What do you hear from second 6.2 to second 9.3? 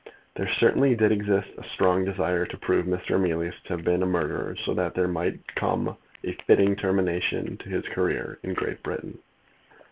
a fitting termination to his career in Great Britain.